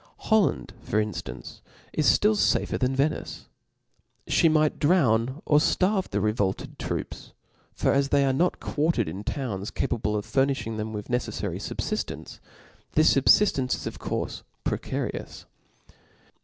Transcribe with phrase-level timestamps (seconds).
[0.31, 1.61] Holland, for inftance,
[1.93, 3.45] is ftill fafer than Venice;
[4.27, 7.33] fhe might jdrown or ftarve fhe revolted troops;
[7.75, 12.39] for as they are not quartered in towns capable of furnifhing them with neceflary fubfiftence,
[12.93, 15.45] this i^bfiftence is of cpurfc precarious.